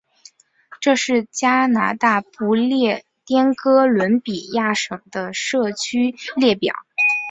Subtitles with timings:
[0.79, 6.73] 这是加拿大不列颠哥伦比亚省的社区列表。